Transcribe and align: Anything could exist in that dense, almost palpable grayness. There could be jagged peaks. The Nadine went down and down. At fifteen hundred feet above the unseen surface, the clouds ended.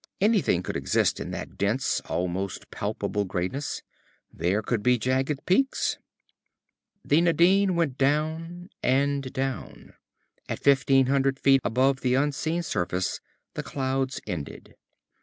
Anything 0.19 0.63
could 0.63 0.75
exist 0.75 1.19
in 1.19 1.29
that 1.29 1.59
dense, 1.59 2.01
almost 2.09 2.71
palpable 2.71 3.23
grayness. 3.23 3.83
There 4.33 4.63
could 4.63 4.81
be 4.81 4.97
jagged 4.97 5.45
peaks. 5.45 5.99
The 7.05 7.21
Nadine 7.21 7.75
went 7.75 7.99
down 7.99 8.71
and 8.81 9.31
down. 9.31 9.93
At 10.49 10.57
fifteen 10.57 11.05
hundred 11.05 11.37
feet 11.37 11.61
above 11.63 12.01
the 12.01 12.15
unseen 12.15 12.63
surface, 12.63 13.19
the 13.53 13.61
clouds 13.61 14.19
ended. 14.25 14.73